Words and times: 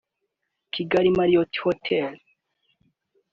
Kigali 0.73 1.09
Marriot 1.17 1.51
Hotel 1.63 2.13